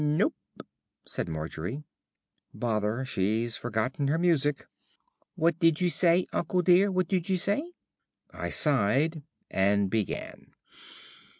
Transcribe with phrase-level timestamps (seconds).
[0.03, 0.33] '""Nope,"
[1.05, 1.83] said Margery.
[2.55, 4.65] "Bother, she's forgotten her music."
[5.35, 7.73] "What did you say, uncle dear; what did you say?"
[8.33, 10.53] I sighed and began.